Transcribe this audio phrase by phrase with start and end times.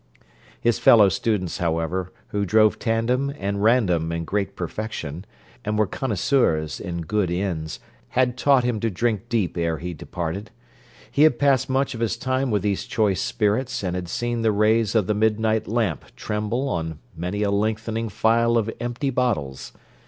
[0.59, 5.25] His fellow students, however, who drove tandem and random in great perfection,
[5.63, 10.49] and were connoisseurs in good inns, had taught him to drink deep ere he departed.
[11.11, 14.51] He had passed much of his time with these choice spirits, and had seen the
[14.51, 19.71] rays of the midnight lamp tremble on many a lengthening file of empty bottles.